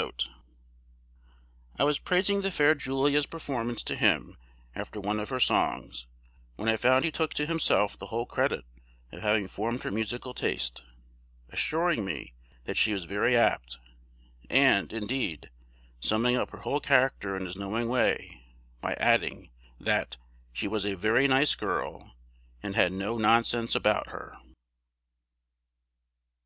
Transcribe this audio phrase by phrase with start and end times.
[0.00, 4.38] [Illustration: The Trio] I was praising the fair Julia's performance to him
[4.74, 6.06] after one of her songs,
[6.56, 8.64] when I found he took to himself the whole credit
[9.12, 10.82] of having formed her musical taste,
[11.50, 12.32] assuring me
[12.64, 13.76] that she was very apt;
[14.48, 15.50] and, indeed,
[16.00, 18.42] summing up her whole character in his knowing way,
[18.80, 20.16] by adding, that
[20.50, 22.12] "she was a very nice girl,
[22.62, 24.34] and had no nonsense about her."